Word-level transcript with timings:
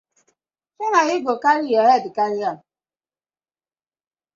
Shey 0.75 0.87
na 0.93 1.01
yu 1.09 1.17
go 1.25 1.33
karry 1.43 1.65
yu 1.73 1.81
head 1.87 2.05
carry 2.15 2.41
am. 2.49 2.57